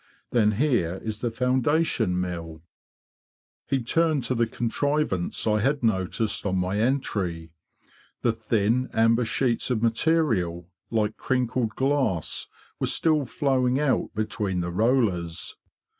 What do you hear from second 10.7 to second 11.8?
like crinkled